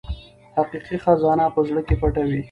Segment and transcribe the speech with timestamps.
[0.57, 2.39] حقیقي خزانه په زړه کې پټه وي.